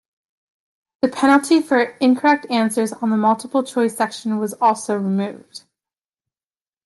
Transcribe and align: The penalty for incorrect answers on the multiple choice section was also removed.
The 1.03 1.09
penalty 1.09 1.61
for 1.61 1.79
incorrect 1.79 2.47
answers 2.49 2.91
on 2.91 3.11
the 3.11 3.17
multiple 3.17 3.61
choice 3.61 3.95
section 3.95 4.39
was 4.39 4.55
also 4.55 4.95
removed. 4.95 5.65